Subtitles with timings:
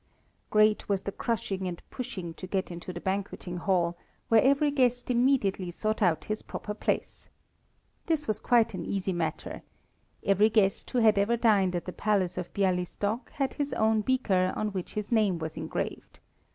[0.49, 3.95] "]Great was the crushing and pushing to get into the banqueting hall,
[4.29, 7.29] where every guest immediately sought out his proper place.
[8.07, 9.61] This was quite an easy matter.
[10.23, 14.51] Every guest who had ever dined at the Palace of Bialystok had his own beaker
[14.55, 16.19] on which his name was engraved.